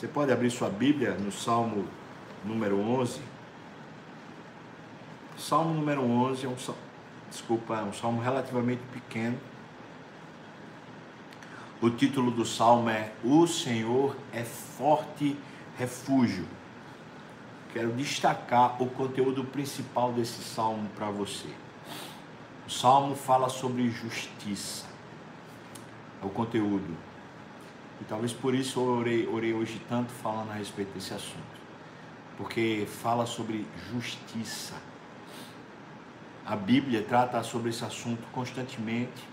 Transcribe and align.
Você 0.00 0.08
pode 0.08 0.32
abrir 0.32 0.50
sua 0.50 0.70
Bíblia 0.70 1.10
no 1.10 1.30
Salmo 1.30 1.84
número 2.42 2.80
11. 2.80 3.20
Salmo 5.36 5.74
número 5.74 6.00
11 6.02 6.46
é 6.46 6.48
um 6.48 6.56
desculpa, 7.28 7.76
é 7.76 7.82
um 7.82 7.92
salmo 7.92 8.22
relativamente 8.22 8.80
pequeno. 8.94 9.38
O 11.82 11.90
título 11.90 12.30
do 12.30 12.46
salmo 12.46 12.88
é 12.88 13.12
O 13.22 13.46
Senhor 13.46 14.16
é 14.32 14.42
forte 14.42 15.36
refúgio. 15.76 16.46
Quero 17.74 17.92
destacar 17.92 18.82
o 18.82 18.86
conteúdo 18.86 19.44
principal 19.44 20.14
desse 20.14 20.42
salmo 20.42 20.88
para 20.96 21.10
você. 21.10 21.50
O 22.66 22.70
salmo 22.70 23.14
fala 23.14 23.50
sobre 23.50 23.90
justiça. 23.90 24.86
É 26.22 26.24
o 26.24 26.30
conteúdo. 26.30 27.09
E 28.00 28.04
talvez 28.04 28.32
por 28.32 28.54
isso 28.54 28.80
eu 28.80 28.84
orei, 28.84 29.26
orei 29.26 29.52
hoje 29.52 29.80
tanto 29.88 30.12
falando 30.12 30.50
a 30.50 30.54
respeito 30.54 30.92
desse 30.94 31.12
assunto. 31.12 31.60
Porque 32.36 32.86
fala 33.02 33.26
sobre 33.26 33.66
justiça. 33.92 34.74
A 36.46 36.56
Bíblia 36.56 37.04
trata 37.06 37.42
sobre 37.42 37.70
esse 37.70 37.84
assunto 37.84 38.22
constantemente. 38.32 39.28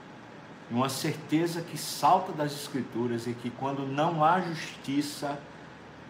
E 0.69 0.73
uma 0.73 0.89
certeza 0.89 1.61
que 1.61 1.77
salta 1.77 2.33
das 2.33 2.51
Escrituras 2.51 3.27
é 3.27 3.33
que 3.33 3.49
quando 3.49 3.87
não 3.87 4.23
há 4.23 4.41
justiça 4.41 5.39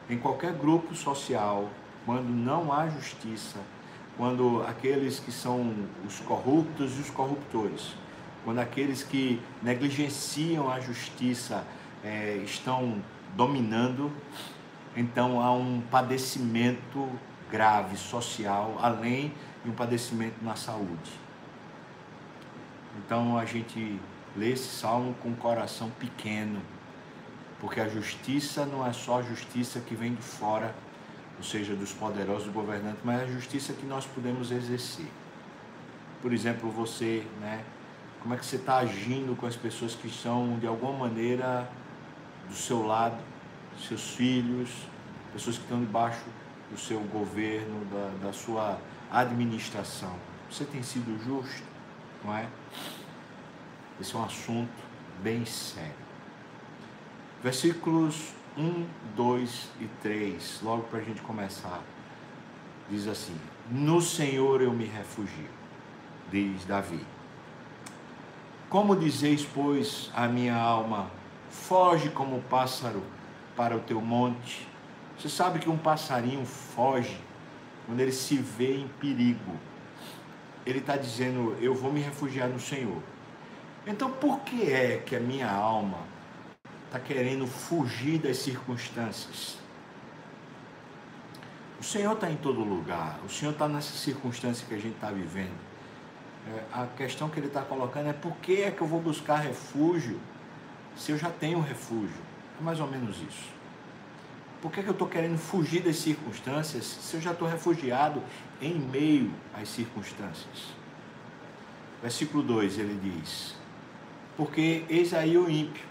em 0.10 0.18
qualquer 0.18 0.54
grupo 0.54 0.96
social, 0.96 1.70
quando 2.06 2.30
não 2.30 2.74
há 2.74 2.90
justiça, 2.90 3.60
quando 4.18 4.64
aqueles 4.68 5.20
que 5.20 5.32
são 5.32 5.74
os 6.08 6.20
corruptos 6.22 6.98
e 6.98 7.02
os 7.02 7.10
corruptores, 7.12 7.94
quando 8.44 8.60
aqueles 8.60 9.04
que 9.04 9.40
negligenciam 9.62 10.72
a 10.72 10.80
justiça 10.80 11.64
é, 12.08 12.38
estão 12.38 13.02
dominando, 13.36 14.12
então 14.96 15.42
há 15.42 15.52
um 15.52 15.82
padecimento 15.92 17.10
grave 17.52 17.98
social, 17.98 18.78
além 18.82 19.34
de 19.64 19.70
um 19.70 19.74
padecimento 19.74 20.36
na 20.42 20.56
saúde. 20.56 21.12
Então 22.98 23.38
a 23.38 23.46
gente 23.46 24.00
lê 24.36 24.52
esse 24.52 24.68
salmo 24.68 25.14
com 25.22 25.30
o 25.30 25.36
coração 25.36 25.90
pequeno, 26.00 26.62
porque 27.60 27.82
a 27.82 27.90
justiça 27.90 28.66
não 28.66 28.86
é 28.86 28.94
só 28.94 29.20
a 29.20 29.22
justiça 29.22 29.80
que 29.82 29.94
vem 29.94 30.16
de 30.16 30.22
fora, 30.22 30.74
ou 31.38 31.44
seja, 31.44 31.76
dos 31.76 31.92
poderosos 31.92 32.52
governantes, 32.52 33.02
mas 33.04 33.22
a 33.22 33.28
justiça 33.28 33.74
que 33.74 33.86
nós 33.86 34.06
podemos 34.06 34.52
exercer. 34.52 35.08
Por 36.22 36.34
exemplo, 36.34 36.72
você, 36.72 37.28
né? 37.40 37.64
Como 38.22 38.34
é 38.34 38.38
que 38.38 38.46
você 38.46 38.56
está 38.56 38.78
agindo 38.78 39.38
com 39.38 39.46
as 39.46 39.56
pessoas 39.56 39.94
que 39.94 40.08
estão 40.08 40.58
de 40.58 40.66
alguma 40.66 41.08
maneira 41.08 41.70
do 42.48 42.56
seu 42.56 42.86
lado, 42.86 43.18
seus 43.88 44.12
filhos, 44.12 44.70
pessoas 45.34 45.58
que 45.58 45.64
estão 45.64 45.80
debaixo 45.80 46.24
do 46.72 46.78
seu 46.78 47.00
governo, 47.00 47.86
da, 47.86 48.28
da 48.28 48.34
sua 48.34 48.80
administração. 49.12 50.16
Você 50.50 50.66
tem 50.66 50.82
sido 50.82 51.18
justo, 51.24 51.64
não 52.24 52.36
é? 52.36 52.48
Esse 54.00 54.16
é 54.16 54.18
um 54.18 54.24
assunto 54.24 54.70
bem 55.22 55.46
sério. 55.46 56.08
Versículos 57.44 58.34
1, 58.58 58.86
2 59.16 59.70
e 59.82 59.88
3, 60.02 60.60
logo 60.64 60.84
para 60.84 61.00
a 61.00 61.04
gente 61.04 61.22
começar, 61.22 61.82
diz 62.90 63.08
assim: 63.08 63.36
No 63.70 64.02
Senhor 64.02 64.62
eu 64.62 64.74
me 64.74 64.86
refugio, 64.86 65.50
diz 66.32 66.66
Davi. 66.66 67.06
Como 68.70 68.96
dizeis, 68.96 69.46
pois, 69.46 70.12
a 70.14 70.28
minha 70.28 70.56
alma, 70.56 71.10
foge 71.50 72.10
como 72.10 72.42
pássaro 72.44 73.04
para 73.56 73.76
o 73.76 73.80
teu 73.80 74.00
monte. 74.02 74.68
Você 75.18 75.30
sabe 75.30 75.60
que 75.60 75.70
um 75.70 75.78
passarinho 75.78 76.46
foge 76.46 77.20
quando 77.86 78.00
ele 78.00 78.12
se 78.12 78.38
vê 78.38 78.78
em 78.78 78.88
perigo. 78.88 79.56
Ele 80.66 80.80
está 80.80 80.96
dizendo: 80.96 81.58
Eu 81.60 81.74
vou 81.74 81.92
me 81.92 82.02
refugiar 82.02 82.48
no 82.48 82.60
Senhor. 82.60 83.02
Então, 83.86 84.12
por 84.12 84.40
que 84.42 84.72
é 84.72 84.98
que 84.98 85.16
a 85.16 85.20
minha 85.20 85.50
alma 85.50 86.00
está 86.86 87.00
querendo 87.00 87.48
fugir 87.48 88.20
das 88.20 88.38
circunstâncias? 88.38 89.58
O 91.80 91.84
Senhor 91.84 92.14
está 92.14 92.30
em 92.30 92.36
todo 92.36 92.60
lugar, 92.62 93.20
o 93.26 93.30
Senhor 93.30 93.52
está 93.52 93.68
nessa 93.68 93.94
circunstância 93.94 94.66
que 94.68 94.74
a 94.74 94.80
gente 94.80 94.96
está 94.96 95.10
vivendo. 95.10 95.56
É, 96.48 96.64
a 96.74 96.88
questão 96.88 97.30
que 97.30 97.40
ele 97.40 97.48
está 97.48 97.62
colocando 97.62 98.10
é 98.10 98.14
por 98.14 98.36
que 98.38 98.64
é 98.64 98.72
que 98.72 98.82
eu 98.82 98.88
vou 98.88 99.00
buscar 99.00 99.38
refúgio 99.38 100.20
se 100.98 101.12
eu 101.12 101.18
já 101.18 101.30
tenho 101.30 101.60
refúgio? 101.62 102.18
É 102.60 102.64
mais 102.64 102.80
ou 102.80 102.88
menos 102.88 103.18
isso. 103.18 103.58
Por 104.62 104.72
que, 104.72 104.80
é 104.80 104.84
que 104.84 104.90
eu 104.90 104.94
estou 104.94 105.08
querendo 105.08 105.38
fugir 105.38 105.84
das 105.84 105.98
circunstâncias 105.98 106.84
se 106.84 107.16
eu 107.16 107.22
já 107.22 107.32
estou 107.32 107.48
refugiado 107.48 108.22
em 108.60 108.74
meio 108.74 109.32
às 109.54 109.70
circunstâncias? 109.70 110.74
Versículo 112.02 112.42
2 112.44 112.80
ele 112.80 113.00
diz: 113.02 113.56
Porque 114.36 114.84
eis 114.90 115.14
aí 115.14 115.38
o 115.38 115.50
ímpio. 115.50 115.86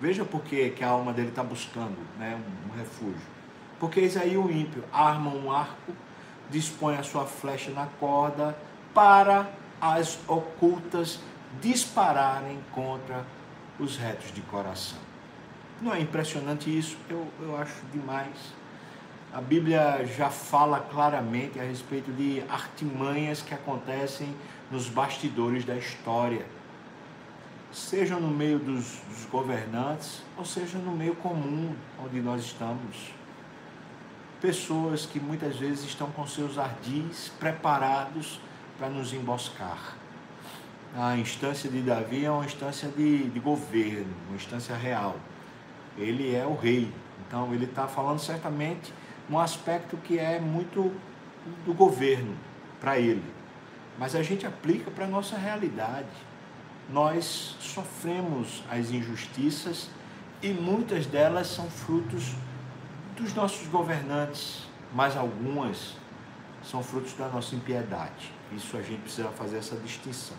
Veja 0.00 0.24
por 0.24 0.42
que, 0.42 0.74
a 0.82 0.88
alma 0.88 1.12
dele 1.12 1.28
está 1.28 1.42
buscando 1.42 1.96
né, 2.18 2.36
um, 2.36 2.72
um 2.72 2.76
refúgio. 2.76 3.36
Porque 3.78 4.00
eis 4.00 4.16
aí 4.16 4.36
o 4.36 4.50
ímpio 4.50 4.84
arma 4.92 5.30
um 5.30 5.50
arco, 5.50 5.92
dispõe 6.50 6.96
a 6.96 7.02
sua 7.02 7.24
flecha 7.24 7.70
na 7.70 7.86
corda 7.98 8.56
para 8.92 9.48
as 9.80 10.18
ocultas 10.28 11.20
dispararem 11.60 12.58
contra 12.72 13.24
os 13.78 13.96
retos 13.96 14.32
de 14.32 14.40
coração. 14.42 14.98
Não 15.80 15.92
é 15.92 16.00
impressionante 16.00 16.76
isso? 16.76 16.96
Eu, 17.08 17.26
eu 17.40 17.56
acho 17.56 17.84
demais. 17.92 18.54
A 19.32 19.40
Bíblia 19.40 20.06
já 20.06 20.30
fala 20.30 20.80
claramente 20.80 21.60
a 21.60 21.62
respeito 21.62 22.10
de 22.12 22.42
artimanhas 22.48 23.42
que 23.42 23.52
acontecem 23.52 24.34
nos 24.70 24.88
bastidores 24.88 25.64
da 25.64 25.76
história, 25.76 26.46
seja 27.70 28.16
no 28.16 28.28
meio 28.28 28.58
dos, 28.58 29.00
dos 29.08 29.26
governantes, 29.26 30.22
ou 30.38 30.44
seja 30.44 30.78
no 30.78 30.92
meio 30.92 31.14
comum 31.16 31.74
onde 32.02 32.20
nós 32.20 32.42
estamos. 32.42 33.12
Pessoas 34.40 35.04
que 35.04 35.20
muitas 35.20 35.56
vezes 35.56 35.84
estão 35.84 36.10
com 36.10 36.26
seus 36.26 36.56
ardis 36.56 37.30
preparados 37.38 38.40
para 38.78 38.88
nos 38.88 39.12
emboscar 39.12 39.96
a 40.98 41.14
instância 41.18 41.68
de 41.68 41.82
Davi 41.82 42.24
é 42.24 42.30
uma 42.30 42.46
instância 42.46 42.88
de, 42.88 43.28
de 43.28 43.38
governo, 43.38 44.14
uma 44.28 44.36
instância 44.36 44.74
real. 44.74 45.16
Ele 45.98 46.34
é 46.34 46.46
o 46.46 46.54
rei. 46.54 46.90
Então 47.26 47.52
ele 47.52 47.66
está 47.66 47.86
falando 47.86 48.18
certamente 48.18 48.94
um 49.28 49.38
aspecto 49.38 49.98
que 49.98 50.18
é 50.18 50.40
muito 50.40 50.90
do 51.66 51.74
governo 51.74 52.34
para 52.80 52.98
ele. 52.98 53.22
Mas 53.98 54.14
a 54.14 54.22
gente 54.22 54.46
aplica 54.46 54.90
para 54.90 55.04
a 55.04 55.08
nossa 55.08 55.36
realidade. 55.36 56.08
Nós 56.90 57.56
sofremos 57.60 58.64
as 58.70 58.90
injustiças 58.90 59.90
e 60.40 60.48
muitas 60.48 61.04
delas 61.04 61.48
são 61.48 61.68
frutos 61.68 62.34
dos 63.16 63.34
nossos 63.34 63.66
governantes, 63.68 64.66
mas 64.94 65.14
algumas 65.14 65.94
são 66.62 66.82
frutos 66.82 67.12
da 67.14 67.28
nossa 67.28 67.54
impiedade. 67.54 68.32
Isso 68.52 68.76
a 68.78 68.82
gente 68.82 69.00
precisa 69.02 69.28
fazer 69.28 69.58
essa 69.58 69.76
distinção. 69.76 70.36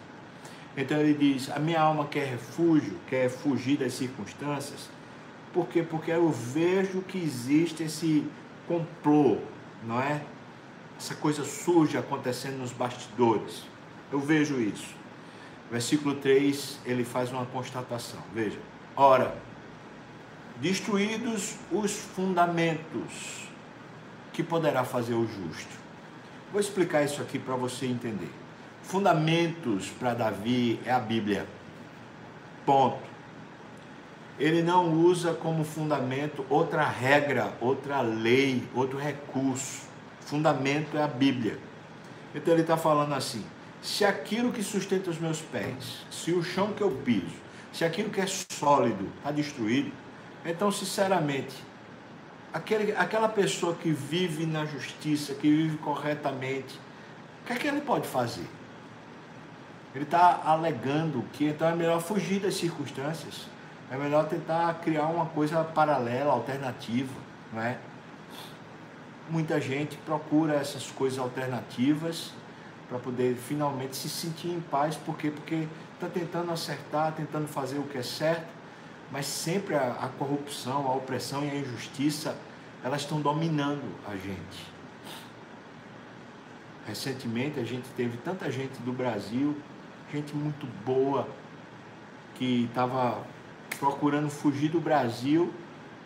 Então 0.78 1.00
ele 1.00 1.16
diz: 1.16 1.50
a 1.50 1.58
minha 1.58 1.82
alma 1.82 2.06
quer 2.06 2.28
refúgio, 2.28 3.00
quer 3.10 3.28
fugir 3.30 3.78
das 3.78 3.94
circunstâncias. 3.94 4.88
Por 5.52 5.68
quê? 5.68 5.82
Porque 5.82 6.12
eu 6.12 6.30
vejo 6.30 7.02
que 7.02 7.18
existe 7.18 7.82
esse 7.82 8.24
complô, 8.68 9.40
não 9.84 10.00
é? 10.00 10.22
Essa 10.96 11.16
coisa 11.16 11.44
suja 11.44 12.00
acontecendo 12.00 12.60
nos 12.60 12.72
bastidores. 12.72 13.64
Eu 14.12 14.20
vejo 14.20 14.62
isso. 14.62 14.96
Versículo 15.72 16.16
3, 16.16 16.80
ele 16.86 17.04
faz 17.04 17.32
uma 17.32 17.46
constatação. 17.48 18.20
Veja. 18.34 18.60
Ora, 18.96 19.36
destruídos 20.58 21.56
os 21.72 21.92
fundamentos, 21.92 23.48
que 24.32 24.44
poderá 24.44 24.84
fazer 24.84 25.14
o 25.14 25.26
justo? 25.28 25.76
Vou 26.52 26.62
explicar 26.62 27.04
isso 27.04 27.22
aqui 27.22 27.38
para 27.38 27.56
você 27.56 27.86
entender 27.86 28.32
fundamentos 28.88 29.90
para 29.90 30.14
Davi 30.14 30.80
é 30.86 30.92
a 30.92 31.00
Bíblia. 31.00 31.46
Ponto. 32.66 33.06
Ele 34.40 34.62
não 34.62 34.94
usa 34.94 35.34
como 35.34 35.64
fundamento 35.64 36.46
outra 36.50 36.88
regra, 36.88 37.54
outra 37.60 38.02
lei, 38.02 38.64
outro 38.74 38.98
recurso. 38.98 39.88
Fundamento 40.22 40.98
é 40.98 41.04
a 41.04 41.08
Bíblia. 41.08 41.58
Então 42.34 42.54
ele 42.54 42.62
está 42.62 42.78
falando 42.78 43.14
assim: 43.14 43.44
se 43.82 44.06
aquilo 44.06 44.52
que 44.52 44.64
sustenta 44.64 45.10
os 45.10 45.20
meus 45.20 45.42
pés, 45.42 46.06
se 46.10 46.32
o 46.32 46.44
chão 46.44 46.72
que 46.74 46.82
eu 46.82 46.92
piso, 46.92 47.36
se 47.74 47.84
aquilo 47.84 48.10
que 48.10 48.22
é 48.22 48.28
sólido 48.28 49.10
está 49.18 49.32
destruído, 49.32 49.92
então, 50.46 50.72
sinceramente, 50.72 51.56
aquele, 52.54 52.94
aquela 52.94 53.28
pessoa 53.28 53.76
que 53.76 53.92
vive 53.92 54.46
na 54.46 54.66
justiça, 54.66 55.34
que 55.34 55.50
vive 55.50 55.78
corretamente, 55.78 56.80
o 57.44 57.48
que 57.48 57.54
é 57.54 57.56
que 57.58 57.68
ele 57.68 57.82
pode 57.82 58.08
fazer? 58.08 58.46
Ele 59.98 60.04
está 60.04 60.44
alegando 60.46 61.26
que 61.34 61.46
então 61.46 61.68
é 61.68 61.74
melhor 61.74 62.00
fugir 62.00 62.40
das 62.40 62.54
circunstâncias, 62.54 63.48
é 63.90 63.98
melhor 63.98 64.28
tentar 64.28 64.72
criar 64.76 65.08
uma 65.08 65.26
coisa 65.26 65.64
paralela, 65.64 66.34
alternativa. 66.34 67.16
não 67.52 67.64
é? 67.64 67.80
Muita 69.28 69.60
gente 69.60 69.98
procura 69.98 70.54
essas 70.54 70.92
coisas 70.92 71.18
alternativas 71.18 72.32
para 72.88 73.00
poder 73.00 73.38
finalmente 73.38 73.96
se 73.96 74.08
sentir 74.08 74.50
em 74.50 74.62
paz, 74.62 74.96
por 74.96 75.18
quê? 75.18 75.32
Porque 75.32 75.68
está 75.96 76.08
tentando 76.08 76.52
acertar, 76.52 77.14
tentando 77.14 77.48
fazer 77.48 77.80
o 77.80 77.84
que 77.84 77.98
é 77.98 78.04
certo, 78.04 78.54
mas 79.12 79.26
sempre 79.26 79.74
a, 79.74 79.94
a 79.94 80.10
corrupção, 80.10 80.86
a 80.88 80.94
opressão 80.94 81.44
e 81.44 81.50
a 81.50 81.56
injustiça, 81.56 82.38
elas 82.84 83.02
estão 83.02 83.20
dominando 83.20 83.96
a 84.08 84.12
gente. 84.12 84.72
Recentemente 86.86 87.60
a 87.60 87.64
gente 87.64 87.90
teve 87.98 88.16
tanta 88.18 88.52
gente 88.52 88.80
do 88.84 88.94
Brasil, 88.94 89.58
gente 90.12 90.36
muito 90.36 90.66
boa, 90.86 91.28
que 92.36 92.66
estava 92.66 93.22
procurando 93.80 94.30
fugir 94.30 94.70
do 94.70 94.80
Brasil 94.80 95.52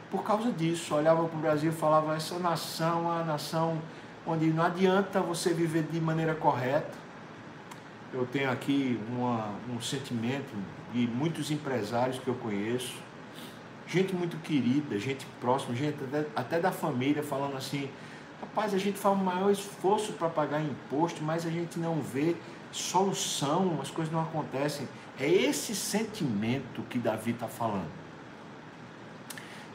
por 0.09 0.23
causa 0.23 0.51
disso. 0.51 0.95
Olhava 0.95 1.25
para 1.25 1.37
o 1.37 1.41
Brasil 1.41 1.71
e 1.71 1.75
falava: 1.75 2.15
essa 2.15 2.37
nação 2.39 2.99
é 2.99 3.13
uma 3.13 3.23
nação 3.23 3.81
onde 4.25 4.47
não 4.47 4.63
adianta 4.63 5.21
você 5.21 5.53
viver 5.53 5.83
de 5.83 5.99
maneira 5.99 6.35
correta. 6.35 6.99
Eu 8.13 8.25
tenho 8.25 8.51
aqui 8.51 8.99
uma, 9.09 9.49
um 9.73 9.79
sentimento 9.79 10.53
de 10.93 11.07
muitos 11.07 11.49
empresários 11.49 12.19
que 12.19 12.27
eu 12.27 12.35
conheço, 12.35 12.95
gente 13.87 14.13
muito 14.13 14.35
querida, 14.37 14.99
gente 14.99 15.25
próxima, 15.39 15.73
gente 15.73 15.97
até, 16.03 16.25
até 16.35 16.59
da 16.59 16.71
família, 16.71 17.23
falando 17.23 17.55
assim: 17.55 17.89
rapaz, 18.41 18.73
a 18.73 18.77
gente 18.77 18.97
faz 18.97 19.15
o 19.15 19.23
maior 19.23 19.49
esforço 19.51 20.13
para 20.13 20.27
pagar 20.27 20.61
imposto, 20.61 21.23
mas 21.23 21.45
a 21.45 21.49
gente 21.49 21.79
não 21.79 22.01
vê 22.01 22.35
solução, 22.71 23.79
as 23.81 23.89
coisas 23.89 24.13
não 24.13 24.21
acontecem. 24.21 24.87
É 25.19 25.27
esse 25.29 25.75
sentimento 25.75 26.81
que 26.83 26.97
Davi 26.97 27.31
está 27.31 27.47
falando. 27.47 27.89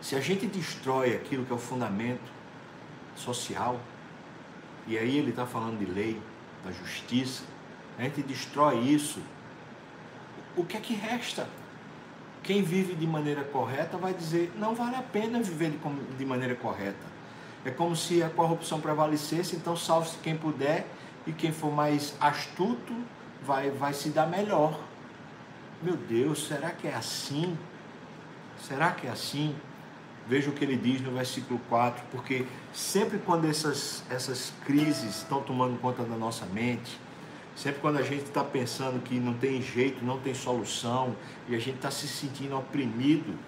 Se 0.00 0.14
a 0.14 0.20
gente 0.20 0.46
destrói 0.46 1.14
aquilo 1.14 1.44
que 1.44 1.52
é 1.52 1.54
o 1.54 1.58
fundamento 1.58 2.30
social, 3.14 3.80
e 4.86 4.96
aí 4.96 5.18
ele 5.18 5.30
está 5.30 5.46
falando 5.46 5.78
de 5.78 5.86
lei, 5.86 6.20
da 6.64 6.70
justiça, 6.72 7.44
a 7.98 8.02
gente 8.02 8.22
destrói 8.22 8.78
isso, 8.78 9.20
o 10.56 10.64
que 10.64 10.76
é 10.76 10.80
que 10.80 10.94
resta? 10.94 11.48
Quem 12.42 12.62
vive 12.62 12.94
de 12.94 13.06
maneira 13.06 13.42
correta 13.42 13.96
vai 13.96 14.14
dizer, 14.14 14.52
não 14.56 14.74
vale 14.74 14.96
a 14.96 15.02
pena 15.02 15.42
viver 15.42 15.76
de, 16.16 16.24
maneira 16.24 16.54
correta. 16.54 17.16
É 17.64 17.70
como 17.70 17.96
se 17.96 18.22
a 18.22 18.30
corrupção 18.30 18.80
prevalecesse, 18.80 19.56
então 19.56 19.76
salve-se 19.76 20.18
quem 20.18 20.36
puder 20.36 20.86
e 21.26 21.32
quem 21.32 21.52
for 21.52 21.72
mais 21.72 22.14
astuto 22.20 22.94
vai, 23.42 23.70
vai 23.70 23.92
se 23.92 24.10
dar 24.10 24.26
melhor. 24.26 24.78
Meu 25.82 25.96
Deus, 25.96 26.46
será 26.46 26.70
que 26.70 26.86
é 26.86 26.94
assim? 26.94 27.56
Será 28.58 28.92
que 28.92 29.06
é 29.06 29.10
assim? 29.10 29.54
Veja 30.28 30.50
o 30.50 30.52
que 30.52 30.64
ele 30.64 30.76
diz 30.76 31.00
no 31.00 31.12
versículo 31.12 31.60
4, 31.68 32.04
porque 32.10 32.46
sempre 32.72 33.18
quando 33.18 33.46
essas, 33.46 34.02
essas 34.10 34.52
crises 34.64 35.16
estão 35.16 35.40
tomando 35.42 35.78
conta 35.80 36.02
da 36.02 36.16
nossa 36.16 36.46
mente, 36.46 36.98
sempre 37.54 37.80
quando 37.80 37.98
a 37.98 38.02
gente 38.02 38.24
está 38.24 38.42
pensando 38.42 39.00
que 39.02 39.20
não 39.20 39.34
tem 39.34 39.62
jeito, 39.62 40.04
não 40.04 40.18
tem 40.18 40.34
solução, 40.34 41.14
e 41.48 41.54
a 41.54 41.58
gente 41.58 41.76
está 41.76 41.90
se 41.90 42.08
sentindo 42.08 42.56
oprimido, 42.56 43.38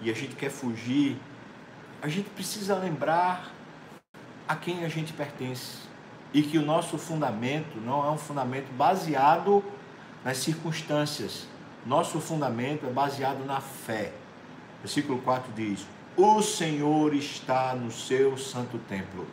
e 0.00 0.10
a 0.10 0.14
gente 0.14 0.34
quer 0.34 0.50
fugir, 0.50 1.16
a 2.02 2.08
gente 2.08 2.28
precisa 2.30 2.74
lembrar 2.74 3.52
a 4.48 4.56
quem 4.56 4.84
a 4.84 4.88
gente 4.88 5.12
pertence 5.12 5.93
e 6.34 6.42
que 6.42 6.58
o 6.58 6.62
nosso 6.62 6.98
fundamento 6.98 7.80
não 7.80 8.04
é 8.04 8.10
um 8.10 8.18
fundamento 8.18 8.70
baseado 8.72 9.64
nas 10.24 10.38
circunstâncias. 10.38 11.46
Nosso 11.86 12.18
fundamento 12.18 12.84
é 12.86 12.90
baseado 12.90 13.46
na 13.46 13.60
fé. 13.60 14.12
Versículo 14.82 15.20
4 15.20 15.52
diz: 15.54 15.86
O 16.16 16.42
Senhor 16.42 17.14
está 17.14 17.74
no 17.74 17.92
seu 17.92 18.36
santo 18.36 18.78
templo. 18.78 19.24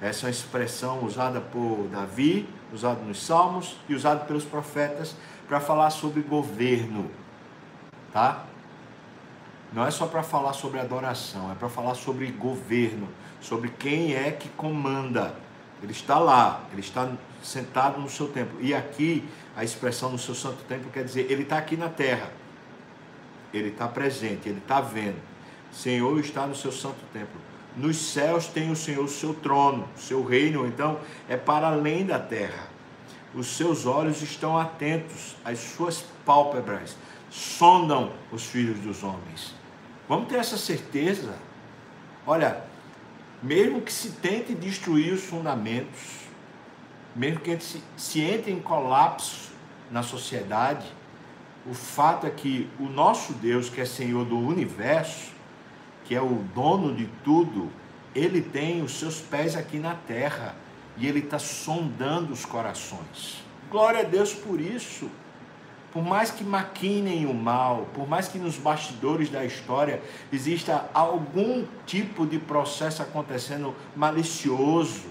Essa 0.00 0.22
é 0.22 0.26
uma 0.26 0.30
expressão 0.30 1.04
usada 1.04 1.40
por 1.40 1.88
Davi, 1.88 2.48
usada 2.72 3.00
nos 3.02 3.24
Salmos 3.24 3.76
e 3.88 3.94
usada 3.94 4.24
pelos 4.24 4.44
profetas 4.44 5.14
para 5.46 5.60
falar 5.60 5.90
sobre 5.90 6.22
governo, 6.22 7.10
tá? 8.12 8.44
Não 9.72 9.86
é 9.86 9.90
só 9.90 10.06
para 10.06 10.22
falar 10.22 10.52
sobre 10.52 10.78
adoração, 10.78 11.50
é 11.50 11.54
para 11.54 11.68
falar 11.68 11.94
sobre 11.94 12.26
governo, 12.28 13.08
sobre 13.40 13.70
quem 13.70 14.14
é 14.14 14.30
que 14.30 14.48
comanda. 14.50 15.34
Ele 15.82 15.92
está 15.92 16.18
lá, 16.18 16.64
ele 16.72 16.80
está 16.80 17.10
sentado 17.42 18.00
no 18.00 18.08
seu 18.08 18.28
templo. 18.28 18.58
E 18.60 18.74
aqui, 18.74 19.28
a 19.56 19.62
expressão 19.62 20.10
no 20.10 20.18
seu 20.18 20.34
santo 20.34 20.62
templo 20.64 20.90
quer 20.90 21.04
dizer, 21.04 21.30
ele 21.30 21.42
está 21.42 21.58
aqui 21.58 21.76
na 21.76 21.88
terra. 21.88 22.32
Ele 23.52 23.68
está 23.68 23.86
presente, 23.88 24.48
ele 24.48 24.58
está 24.58 24.80
vendo. 24.80 25.20
Senhor 25.72 26.18
está 26.18 26.46
no 26.46 26.54
seu 26.54 26.72
santo 26.72 27.00
templo. 27.12 27.40
Nos 27.76 27.96
céus 27.96 28.48
tem 28.48 28.70
o 28.70 28.76
Senhor 28.76 29.04
o 29.04 29.08
seu 29.08 29.32
trono, 29.34 29.88
seu 29.94 30.24
reino, 30.24 30.66
então, 30.66 30.98
é 31.28 31.36
para 31.36 31.68
além 31.68 32.04
da 32.04 32.18
terra. 32.18 32.68
Os 33.34 33.46
seus 33.46 33.86
olhos 33.86 34.20
estão 34.22 34.58
atentos, 34.58 35.36
as 35.44 35.58
suas 35.58 36.04
pálpebras 36.24 36.96
sondam 37.30 38.12
os 38.32 38.44
filhos 38.44 38.78
dos 38.80 39.02
homens. 39.04 39.54
Vamos 40.08 40.28
ter 40.28 40.36
essa 40.36 40.56
certeza. 40.56 41.34
Olha, 42.26 42.64
mesmo 43.42 43.80
que 43.80 43.92
se 43.92 44.10
tente 44.10 44.54
destruir 44.54 45.12
os 45.12 45.22
fundamentos, 45.22 46.28
mesmo 47.14 47.40
que 47.40 47.58
se, 47.60 47.82
se 47.96 48.20
entre 48.20 48.52
em 48.52 48.60
colapso 48.60 49.50
na 49.90 50.02
sociedade, 50.02 50.86
o 51.66 51.74
fato 51.74 52.26
é 52.26 52.30
que 52.30 52.68
o 52.78 52.84
nosso 52.84 53.32
Deus, 53.34 53.68
que 53.68 53.80
é 53.80 53.84
Senhor 53.84 54.24
do 54.24 54.38
universo, 54.38 55.32
que 56.04 56.14
é 56.14 56.20
o 56.20 56.42
dono 56.54 56.94
de 56.94 57.06
tudo, 57.22 57.70
ele 58.14 58.40
tem 58.40 58.82
os 58.82 58.98
seus 58.98 59.20
pés 59.20 59.54
aqui 59.54 59.78
na 59.78 59.94
terra 59.94 60.56
e 60.96 61.06
ele 61.06 61.20
está 61.20 61.38
sondando 61.38 62.32
os 62.32 62.44
corações. 62.44 63.42
Glória 63.70 64.00
a 64.00 64.04
Deus 64.04 64.32
por 64.32 64.60
isso. 64.60 65.10
Por 65.92 66.02
mais 66.02 66.30
que 66.30 66.44
maquinem 66.44 67.26
o 67.26 67.32
mal, 67.32 67.86
por 67.94 68.06
mais 68.06 68.28
que 68.28 68.38
nos 68.38 68.56
bastidores 68.56 69.30
da 69.30 69.44
história 69.44 70.02
exista 70.30 70.88
algum 70.92 71.64
tipo 71.86 72.26
de 72.26 72.38
processo 72.38 73.02
acontecendo 73.02 73.74
malicioso, 73.96 75.06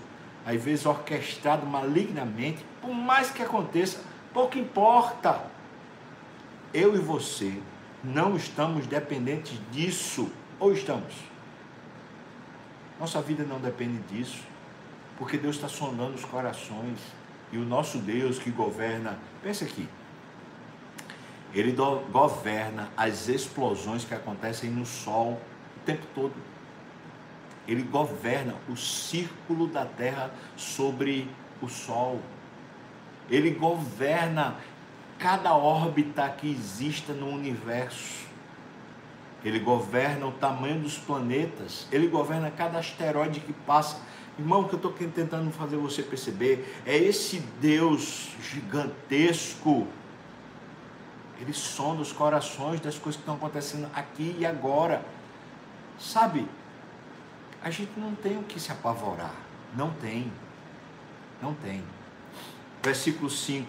às 0.45 0.63
vezes 0.63 0.85
orquestrado 0.85 1.65
malignamente, 1.65 2.63
por 2.79 2.94
mais 2.94 3.31
que 3.31 3.41
aconteça, 3.41 4.01
pouco 4.31 4.57
importa. 4.57 5.41
Eu 6.74 6.95
e 6.95 7.00
você 7.00 7.53
não 8.03 8.35
estamos 8.38 8.85
dependentes 8.85 9.59
disso, 9.71 10.31
ou 10.59 10.71
estamos? 10.71 11.13
Nossa 13.00 13.21
vida 13.21 13.44
não 13.44 13.59
depende 13.59 14.00
disso, 14.09 14.41
porque 15.17 15.38
Deus 15.38 15.55
está 15.55 15.67
sondando 15.67 16.15
os 16.15 16.25
corações 16.25 17.00
e 17.51 17.57
o 17.57 17.65
nosso 17.65 17.98
Deus 17.98 18.39
que 18.39 18.50
governa. 18.50 19.19
Pense 19.43 19.63
aqui, 19.63 19.88
ele 21.54 21.72
do, 21.72 22.00
governa 22.12 22.89
as 22.96 23.27
explosões 23.27 24.04
que 24.04 24.13
acontecem 24.13 24.70
no 24.70 24.86
Sol 24.86 25.39
o 25.77 25.86
tempo 25.86 26.06
todo. 26.13 26.34
Ele 27.68 27.84
governa 27.84 28.56
o 28.70 28.75
círculo 28.75 29.68
da 29.68 29.86
Terra 29.86 30.32
sobre 30.56 31.30
o 31.62 31.68
Sol. 31.68 32.22
Ele 33.30 33.51
governa 33.51 34.56
cada 35.20 35.56
órbita 35.56 36.27
que 36.30 36.50
exista 36.50 37.13
no 37.13 37.27
universo. 37.30 38.27
Ele 39.44 39.60
governa 39.60 40.27
o 40.27 40.32
tamanho 40.32 40.80
dos 40.80 40.98
planetas. 40.98 41.88
Ele 41.92 42.08
governa 42.08 42.51
cada 42.51 42.80
asteroide 42.80 43.39
que 43.39 43.54
passa. 43.54 44.01
Irmão, 44.38 44.62
o 44.62 44.70
que 44.70 44.74
eu 44.74 44.77
estou 44.77 44.92
tentando 44.92 45.51
fazer 45.51 45.77
você 45.77 46.04
perceber 46.04 46.82
é 46.86 46.96
esse 46.96 47.39
Deus 47.60 48.30
gigantesco 48.42 49.88
ele 51.39 51.53
sonda 51.53 52.01
os 52.01 52.12
corações 52.12 52.79
das 52.79 52.98
coisas 52.98 53.15
que 53.15 53.22
estão 53.22 53.36
acontecendo 53.36 53.89
aqui 53.94 54.36
e 54.39 54.46
agora. 54.46 55.03
Sabe, 56.00 56.48
a 57.63 57.70
gente 57.70 57.91
não 57.98 58.15
tem 58.15 58.38
o 58.38 58.44
que 58.44 58.60
se 58.60 58.72
apavorar. 58.72 59.34
Não 59.75 59.91
tem. 59.91 60.32
Não 61.41 61.53
tem. 61.53 61.84
Versículo 62.82 63.29
5. 63.29 63.67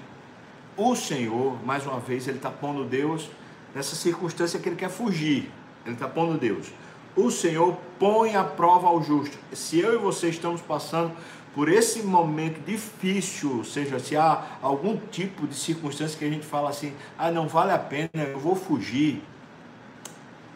O 0.77 0.95
Senhor, 0.95 1.65
mais 1.65 1.85
uma 1.87 1.99
vez, 1.99 2.29
ele 2.29 2.37
está 2.37 2.51
pondo 2.51 2.85
Deus 2.85 3.29
nessa 3.75 3.97
circunstância 3.97 4.59
que 4.61 4.69
ele 4.69 4.77
quer 4.77 4.91
fugir. 4.91 5.51
Ele 5.85 5.95
está 5.95 6.09
pondo 6.09 6.39
Deus. 6.39 6.69
O 7.17 7.31
Senhor 7.31 7.77
põe 7.99 8.37
à 8.37 8.45
prova 8.45 8.87
ao 8.87 9.03
justo. 9.03 9.37
Se 9.53 9.81
eu 9.81 9.95
e 9.95 9.99
você 9.99 10.29
estamos 10.29 10.61
passando 10.61 11.13
por 11.59 11.69
esse 11.69 12.05
momento 12.05 12.65
difícil, 12.65 13.65
seja, 13.65 13.99
se 13.99 14.17
há 14.17 14.59
algum 14.63 14.97
tipo 14.97 15.45
de 15.45 15.57
circunstância 15.57 16.17
que 16.17 16.25
a 16.25 16.31
gente 16.31 16.47
fala 16.47 16.71
assim, 16.71 16.95
ah, 17.19 17.33
não 17.33 17.49
vale 17.49 17.73
a 17.73 17.79
pena, 17.81 18.11
eu 18.15 18.39
vou 18.39 18.55
fugir. 18.55 19.25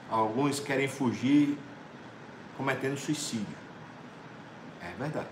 Alguns 0.08 0.60
querem 0.60 0.86
fugir 0.86 1.58
cometendo 2.56 2.96
suicídio. 2.96 3.56
É 4.80 4.92
verdade. 4.96 5.26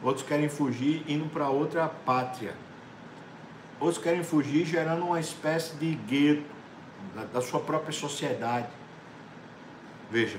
Outros 0.00 0.24
querem 0.24 0.48
fugir 0.48 1.02
indo 1.08 1.28
para 1.28 1.48
outra 1.48 1.88
pátria. 1.88 2.54
Outros 3.80 4.00
querem 4.00 4.22
fugir 4.22 4.64
gerando 4.64 5.06
uma 5.06 5.18
espécie 5.18 5.74
de 5.74 5.96
gueto 5.96 6.44
da, 7.16 7.24
da 7.24 7.40
sua 7.40 7.58
própria 7.58 7.92
sociedade. 7.92 8.68
Veja, 10.08 10.38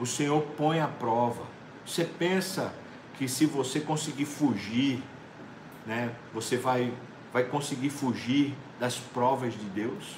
O 0.00 0.06
Senhor 0.06 0.42
põe 0.56 0.80
à 0.80 0.88
prova. 0.88 1.44
Você 1.86 2.04
pensa 2.04 2.81
que 3.22 3.28
se 3.28 3.46
você 3.46 3.78
conseguir 3.78 4.24
fugir, 4.24 5.00
né, 5.86 6.12
você 6.34 6.56
vai, 6.56 6.92
vai 7.32 7.44
conseguir 7.44 7.88
fugir 7.88 8.52
das 8.80 8.98
provas 8.98 9.52
de 9.52 9.64
Deus? 9.66 10.16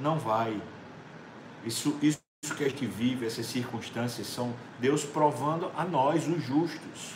Não 0.00 0.18
vai. 0.18 0.60
Isso, 1.64 1.96
isso 2.02 2.20
que 2.56 2.64
a 2.64 2.68
gente 2.68 2.84
vive, 2.84 3.24
essas 3.26 3.46
circunstâncias, 3.46 4.26
são 4.26 4.52
Deus 4.80 5.04
provando 5.04 5.70
a 5.76 5.84
nós, 5.84 6.26
os 6.26 6.42
justos. 6.42 7.12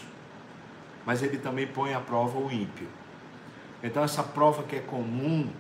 Mas 1.04 1.24
Ele 1.24 1.38
também 1.38 1.66
põe 1.66 1.92
à 1.92 1.98
prova 1.98 2.38
o 2.38 2.48
ímpio. 2.48 2.86
Então, 3.82 4.04
essa 4.04 4.22
prova 4.22 4.62
que 4.62 4.76
é 4.76 4.80
comum, 4.80 5.50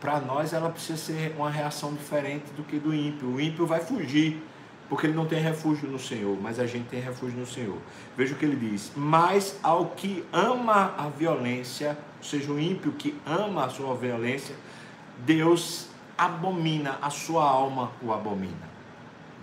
para 0.00 0.20
nós, 0.20 0.52
ela 0.52 0.70
precisa 0.70 0.96
ser 0.96 1.34
uma 1.36 1.50
reação 1.50 1.92
diferente 1.92 2.52
do 2.52 2.62
que 2.62 2.78
do 2.78 2.94
ímpio. 2.94 3.30
O 3.30 3.40
ímpio 3.40 3.66
vai 3.66 3.80
fugir, 3.80 4.40
porque 4.88 5.06
ele 5.06 5.14
não 5.14 5.26
tem 5.26 5.40
refúgio 5.40 5.88
no 5.88 5.98
Senhor, 5.98 6.36
mas 6.40 6.58
a 6.58 6.66
gente 6.66 6.88
tem 6.88 7.00
refúgio 7.00 7.38
no 7.38 7.46
Senhor. 7.46 7.76
Veja 8.16 8.34
o 8.34 8.38
que 8.38 8.44
ele 8.44 8.56
diz: 8.56 8.92
Mas 8.96 9.58
ao 9.62 9.86
que 9.86 10.24
ama 10.32 10.94
a 10.96 11.08
violência, 11.08 11.98
ou 12.18 12.24
seja, 12.24 12.50
o 12.50 12.58
ímpio 12.58 12.92
que 12.92 13.14
ama 13.26 13.66
a 13.66 13.68
sua 13.68 13.94
violência, 13.94 14.54
Deus 15.18 15.88
abomina, 16.16 16.98
a 17.02 17.10
sua 17.10 17.44
alma 17.44 17.92
o 18.02 18.12
abomina. 18.12 18.68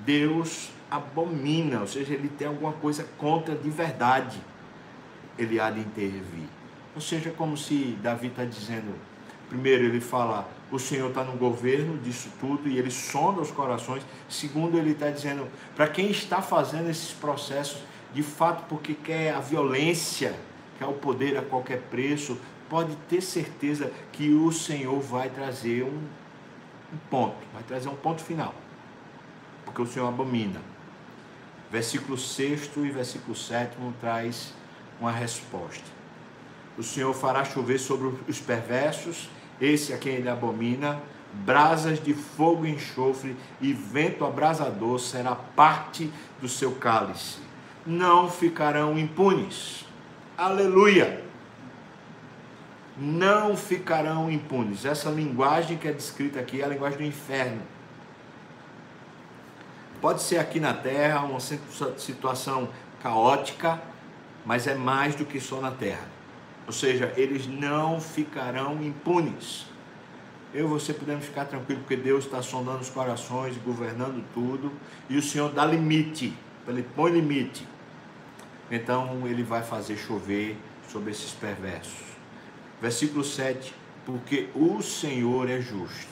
Deus 0.03 0.71
abomina, 0.89 1.81
ou 1.81 1.87
seja, 1.87 2.13
ele 2.13 2.29
tem 2.29 2.47
alguma 2.47 2.73
coisa 2.73 3.07
contra 3.17 3.55
de 3.55 3.69
verdade, 3.69 4.39
ele 5.37 5.59
há 5.59 5.69
de 5.69 5.79
intervir. 5.79 6.47
Ou 6.95 7.01
seja, 7.01 7.31
como 7.31 7.57
se 7.57 7.97
Davi 8.01 8.27
está 8.27 8.45
dizendo, 8.45 8.93
primeiro 9.49 9.85
ele 9.85 10.01
fala, 10.01 10.49
o 10.71 10.79
Senhor 10.79 11.09
está 11.09 11.23
no 11.23 11.33
governo 11.33 11.97
disso 11.99 12.29
tudo 12.39 12.67
e 12.67 12.77
ele 12.77 12.91
sonda 12.91 13.41
os 13.41 13.51
corações. 13.51 14.03
Segundo, 14.27 14.77
ele 14.77 14.91
está 14.91 15.09
dizendo, 15.09 15.47
para 15.75 15.87
quem 15.87 16.09
está 16.09 16.41
fazendo 16.41 16.89
esses 16.89 17.11
processos, 17.11 17.81
de 18.13 18.23
fato 18.23 18.65
porque 18.67 18.93
quer 18.93 19.33
a 19.33 19.39
violência, 19.39 20.35
quer 20.79 20.85
o 20.85 20.93
poder 20.93 21.37
a 21.37 21.41
qualquer 21.41 21.81
preço, 21.83 22.37
pode 22.69 22.95
ter 23.09 23.21
certeza 23.21 23.91
que 24.11 24.33
o 24.33 24.51
Senhor 24.51 24.99
vai 24.99 25.29
trazer 25.29 25.83
um, 25.83 26.01
um 26.93 26.97
ponto, 27.09 27.37
vai 27.53 27.63
trazer 27.63 27.89
um 27.89 27.95
ponto 27.95 28.21
final. 28.23 28.53
Porque 29.63 29.81
o 29.81 29.87
Senhor 29.87 30.07
abomina. 30.07 30.61
Versículo 31.71 32.17
6 32.17 32.71
e 32.77 32.89
versículo 32.89 33.35
7 33.35 33.75
traz 33.99 34.53
uma 34.99 35.11
resposta. 35.11 35.83
O 36.77 36.83
Senhor 36.83 37.13
fará 37.13 37.43
chover 37.43 37.79
sobre 37.79 38.13
os 38.27 38.39
perversos, 38.39 39.29
esse 39.59 39.93
a 39.93 39.97
quem 39.97 40.15
ele 40.15 40.29
abomina, 40.29 41.01
brasas 41.33 42.01
de 42.01 42.13
fogo 42.13 42.65
e 42.65 42.71
enxofre 42.71 43.35
e 43.59 43.73
vento 43.73 44.25
abrasador 44.25 44.99
será 44.99 45.35
parte 45.35 46.11
do 46.41 46.47
seu 46.47 46.73
cálice. 46.73 47.39
Não 47.85 48.29
ficarão 48.29 48.97
impunes. 48.97 49.85
Aleluia! 50.37 51.23
Não 52.97 53.57
ficarão 53.57 54.31
impunes. 54.31 54.85
Essa 54.85 55.09
linguagem 55.09 55.77
que 55.77 55.87
é 55.87 55.91
descrita 55.91 56.39
aqui 56.39 56.61
é 56.61 56.65
a 56.65 56.69
linguagem 56.69 56.97
do 56.97 57.05
inferno. 57.05 57.61
Pode 59.99 60.21
ser 60.21 60.37
aqui 60.37 60.59
na 60.59 60.73
terra 60.73 61.21
uma 61.21 61.39
situação 61.39 62.69
caótica, 63.01 63.81
mas 64.45 64.67
é 64.67 64.75
mais 64.75 65.15
do 65.15 65.25
que 65.25 65.39
só 65.39 65.59
na 65.59 65.71
terra. 65.71 66.14
Ou 66.67 66.73
seja, 66.73 67.13
eles 67.15 67.47
não 67.47 68.01
ficarão 68.01 68.81
impunes. 68.81 69.65
Eu 70.53 70.65
e 70.65 70.69
você 70.69 70.93
podemos 70.93 71.25
ficar 71.25 71.45
tranquilos 71.45 71.83
porque 71.83 71.97
Deus 71.97 72.25
está 72.25 72.41
sondando 72.41 72.79
os 72.79 72.89
corações, 72.89 73.57
governando 73.57 74.23
tudo, 74.33 74.71
e 75.09 75.17
o 75.17 75.21
Senhor 75.21 75.51
dá 75.51 75.65
limite, 75.65 76.33
ele 76.67 76.83
põe 76.95 77.11
limite. 77.11 77.67
Então 78.71 79.27
ele 79.27 79.43
vai 79.43 79.61
fazer 79.61 79.97
chover 79.97 80.57
sobre 80.87 81.11
esses 81.11 81.31
perversos. 81.31 82.15
Versículo 82.81 83.23
7: 83.23 83.73
Porque 84.05 84.49
o 84.55 84.81
Senhor 84.81 85.49
é 85.49 85.59
justo, 85.61 86.07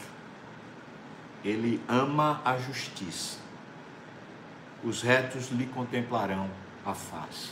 ele 1.44 1.82
ama 1.88 2.42
a 2.46 2.58
justiça, 2.58 3.40
os 4.84 5.02
retos 5.02 5.50
lhe 5.52 5.66
contemplarão 5.68 6.50
a 6.86 6.94
face. 6.94 7.50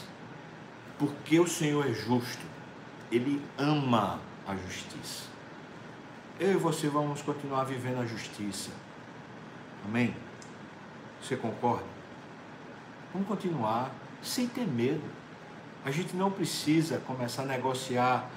Porque 0.99 1.39
o 1.39 1.47
Senhor 1.47 1.89
é 1.89 1.93
justo, 1.93 2.45
ele 3.11 3.41
ama 3.57 4.19
a 4.47 4.55
justiça. 4.55 5.25
Eu 6.39 6.53
e 6.53 6.57
você 6.57 6.87
vamos 6.87 7.21
continuar 7.21 7.65
vivendo 7.65 8.01
a 8.01 8.05
justiça. 8.05 8.71
Amém? 9.85 10.15
Você 11.21 11.35
concorda? 11.35 11.85
Vamos 13.13 13.27
continuar 13.27 13.91
sem 14.23 14.47
ter 14.47 14.65
medo. 14.65 15.03
A 15.83 15.91
gente 15.91 16.15
não 16.15 16.31
precisa 16.31 16.99
começar 16.99 17.43
a 17.43 17.45
negociar 17.45 18.29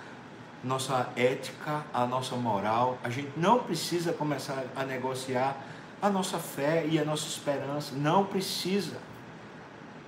nossa 0.62 1.11
ética, 1.14 1.85
a 1.93 2.07
nossa 2.07 2.35
moral. 2.37 2.99
A 3.04 3.11
gente 3.11 3.31
não 3.37 3.59
precisa 3.61 4.12
começar 4.12 4.64
a 4.75 4.85
negociar 4.85 5.57
a 6.00 6.11
nossa 6.11 6.38
fé 6.38 6.87
e 6.87 6.99
a 6.99 7.04
nossa 7.04 7.26
esperança. 7.26 7.95
Não 7.95 8.25
precisa. 8.25 8.99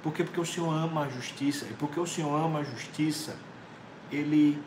Por 0.03 0.13
quê? 0.13 0.25
Porque 0.25 0.41
o 0.41 0.47
Senhor 0.47 0.73
ama 0.73 1.05
a 1.05 1.09
justiça. 1.09 1.67
E 1.67 1.75
porque 1.75 2.01
o 2.01 2.07
Senhor 2.07 2.35
ama 2.35 2.61
a 2.61 2.65
justiça, 2.65 3.37
ele 4.11 4.63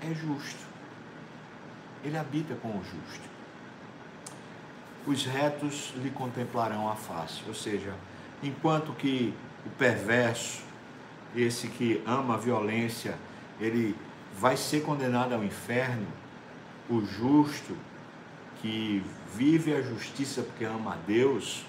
é 0.00 0.14
justo. 0.14 0.64
Ele 2.04 2.16
habita 2.16 2.54
com 2.54 2.68
o 2.68 2.82
justo. 2.82 3.28
Os 5.06 5.24
retos 5.24 5.92
lhe 5.96 6.10
contemplarão 6.10 6.88
a 6.90 6.96
face, 6.96 7.42
ou 7.46 7.54
seja, 7.54 7.94
enquanto 8.42 8.92
que 8.92 9.34
o 9.66 9.70
perverso, 9.70 10.62
esse 11.36 11.68
que 11.68 12.02
ama 12.06 12.34
a 12.34 12.38
violência, 12.38 13.18
ele 13.60 13.96
vai 14.38 14.56
ser 14.56 14.82
condenado 14.82 15.34
ao 15.34 15.44
inferno, 15.44 16.06
o 16.88 17.00
justo 17.04 17.76
que 18.60 19.02
vive 19.34 19.74
a 19.74 19.82
justiça 19.82 20.42
porque 20.42 20.64
ama 20.64 20.94
a 20.94 20.96
Deus, 21.06 21.64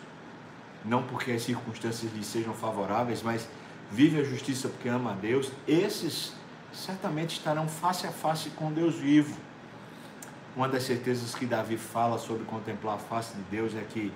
não 0.83 1.03
porque 1.03 1.31
as 1.31 1.41
circunstâncias 1.41 2.13
lhe 2.13 2.23
sejam 2.23 2.53
favoráveis, 2.53 3.21
mas 3.21 3.47
vive 3.91 4.19
a 4.19 4.23
justiça 4.23 4.69
porque 4.69 4.87
ama 4.87 5.11
a 5.11 5.15
Deus, 5.15 5.51
esses 5.67 6.33
certamente 6.75 7.37
estarão 7.37 7.67
face 7.67 8.05
a 8.05 8.11
face 8.11 8.49
com 8.51 8.71
Deus 8.71 8.95
vivo. 8.95 9.35
Uma 10.55 10.67
das 10.67 10.83
certezas 10.83 11.33
que 11.33 11.45
Davi 11.45 11.77
fala 11.77 12.17
sobre 12.17 12.43
contemplar 12.45 12.95
a 12.95 12.99
face 12.99 13.35
de 13.35 13.41
Deus 13.43 13.75
é 13.75 13.81
que 13.81 14.11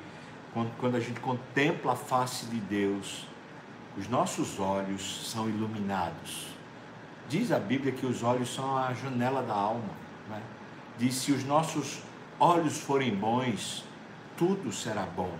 quando 0.78 0.96
a 0.96 1.00
gente 1.00 1.20
contempla 1.20 1.94
a 1.94 1.96
face 1.96 2.46
de 2.48 2.60
Deus, 2.60 3.28
os 3.98 4.08
nossos 4.08 4.60
olhos 4.60 5.30
são 5.30 5.50
iluminados. 5.50 6.48
Diz 7.28 7.52
a 7.52 7.60
Bíblia 7.60 7.92
que 7.92 8.06
os 8.06 8.24
olhos 8.24 8.54
são 8.54 8.78
a 8.78 8.94
janela 8.94 9.44
da 9.44 9.54
alma. 9.54 9.92
Né? 10.30 10.42
Diz: 10.98 11.16
se 11.16 11.32
os 11.32 11.44
nossos 11.44 12.00
olhos 12.40 12.80
forem 12.80 13.16
bons, 13.16 13.84
tudo 14.38 14.72
será 14.72 15.04
bom. 15.06 15.32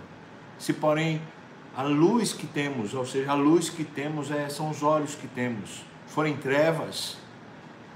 Se, 0.58 0.72
porém, 0.72 1.20
a 1.76 1.82
luz 1.82 2.32
que 2.32 2.46
temos, 2.46 2.94
ou 2.94 3.06
seja, 3.06 3.30
a 3.30 3.34
luz 3.34 3.68
que 3.70 3.84
temos 3.84 4.30
é, 4.30 4.48
são 4.48 4.70
os 4.70 4.82
olhos 4.82 5.14
que 5.14 5.26
temos, 5.26 5.82
forem 6.10 6.36
trevas, 6.36 7.16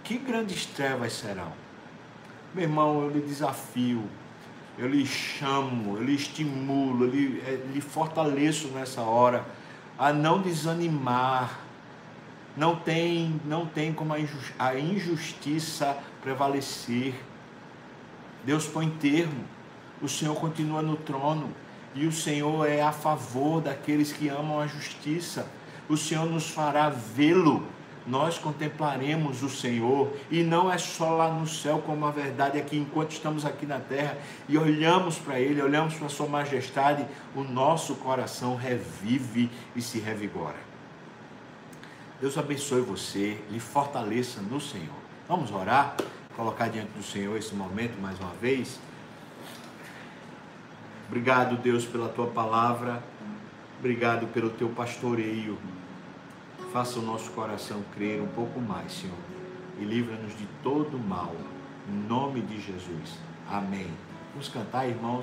que 0.05 0.17
grandes 0.17 0.67
trevas 0.67 1.13
serão? 1.13 1.53
Meu 2.55 2.63
irmão, 2.63 3.03
eu 3.03 3.11
lhe 3.11 3.21
desafio, 3.21 4.05
eu 4.79 4.87
lhe 4.89 5.05
chamo, 5.05 5.97
eu 5.97 6.05
lhe 6.05 6.15
estimulo, 6.15 7.05
eu 7.05 7.11
lhe, 7.11 7.43
eu 7.45 7.55
eh, 7.55 7.61
lhe 7.73 7.81
fortaleço 7.81 8.69
nessa 8.69 9.03
hora 9.03 9.45
a 9.99 10.13
não 10.13 10.41
desanimar. 10.41 11.61
Não 12.57 12.77
tem, 12.77 13.41
não 13.45 13.67
tem 13.67 13.93
como 13.93 14.15
a 14.15 14.79
injustiça 14.79 15.99
prevalecer. 16.23 17.15
Deus 18.45 18.65
põe 18.67 18.89
termo. 18.89 19.45
O 20.01 20.09
Senhor 20.09 20.37
continua 20.37 20.81
no 20.81 20.97
trono. 20.97 21.51
E 21.97 22.07
o 22.07 22.13
Senhor 22.13 22.69
é 22.69 22.81
a 22.81 22.93
favor 22.93 23.61
daqueles 23.61 24.13
que 24.13 24.29
amam 24.29 24.61
a 24.61 24.69
justiça. 24.69 25.49
O 25.89 25.97
Senhor 25.97 26.27
nos 26.27 26.49
fará 26.49 26.89
vê-lo 26.89 27.67
nós 28.07 28.39
contemplaremos 28.39 29.43
o 29.43 29.49
Senhor 29.49 30.15
e 30.31 30.43
não 30.43 30.71
é 30.71 30.77
só 30.77 31.11
lá 31.11 31.31
no 31.31 31.47
céu, 31.47 31.83
como 31.85 32.05
a 32.05 32.11
verdade 32.11 32.59
é 32.59 32.61
que 32.61 32.77
enquanto 32.77 33.13
estamos 33.13 33.45
aqui 33.47 33.65
na 33.65 33.81
terra 33.81 34.19
e 34.49 34.59
olhamos 34.59 35.19
para 35.19 35.41
Ele, 35.41 35.63
olhamos 35.63 35.95
para 35.95 36.09
Sua 36.09 36.27
majestade, 36.27 37.07
o 37.35 37.43
nosso 37.43 37.95
coração 37.97 38.57
revive 38.57 39.51
e 39.75 39.81
se 39.81 39.99
revigora. 39.99 40.75
Deus 42.21 42.37
abençoe 42.39 42.83
você, 42.83 43.39
lhe 43.51 43.61
fortaleça 43.61 44.41
no 44.41 44.61
Senhor. 44.61 45.05
Vamos 45.29 45.51
orar, 45.51 45.97
colocar 46.37 46.69
diante 46.69 46.91
do 46.91 47.03
Senhor 47.03 47.37
esse 47.37 47.55
momento 47.55 48.01
mais 48.01 48.19
uma 48.21 48.33
vez. 48.35 48.79
Obrigado, 51.09 51.57
Deus, 51.57 51.85
pela 51.85 52.09
tua 52.09 52.27
palavra. 52.27 53.03
Obrigado 53.79 54.27
pelo 54.29 54.51
teu 54.51 54.69
pastoreio. 54.69 55.59
Faça 56.75 56.99
o 56.99 57.03
nosso 57.03 57.31
coração 57.31 57.85
crer 57.95 58.21
um 58.21 58.27
pouco 58.27 58.61
mais, 58.61 58.91
Senhor, 58.91 59.17
e 59.79 59.85
livra-nos 59.85 60.37
de 60.37 60.45
todo 60.61 60.99
mal. 60.99 61.33
Em 61.89 62.09
nome 62.09 62.41
de 62.41 62.61
Jesus. 62.61 63.17
Amém. 63.49 63.87
Vamos 64.33 64.49
cantar, 64.49 64.89
irmãos. 64.89 65.13